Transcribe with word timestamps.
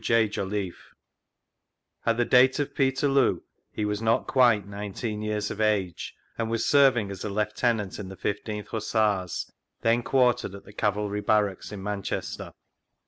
J. 0.03 0.27
Jolliffe. 0.27 0.95
'At 2.07 2.17
the 2.17 2.25
data 2.25 2.63
of 2.63 2.73
Peiterloo 2.73 3.41
he 3.71 3.85
was 3.85 4.01
not 4.01 4.25
quite 4.25 4.65
nineteen 4.67 5.21
years 5.21 5.51
of 5.51 5.61
age, 5.61 6.15
and 6.39 6.49
mas 6.49 6.65
serving' 6.65 7.11
as 7.11 7.23
a 7.23 7.29
Lieutenant 7.29 7.99
in 7.99 8.09
the 8.09 8.17
15th 8.17 8.69
Hussars, 8.69 9.51
then 9.81 10.01
quartered 10.01 10.55
at 10.55 10.65
the 10.65 10.73
Cavalry 10.73 11.21
Barracks 11.21 11.71
at 11.71 11.77
Manchester. 11.77 12.51